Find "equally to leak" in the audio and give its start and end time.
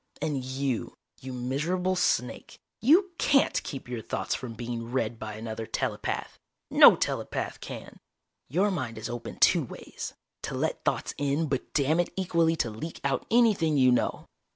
12.15-12.99